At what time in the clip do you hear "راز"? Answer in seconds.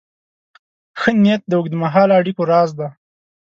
2.51-2.69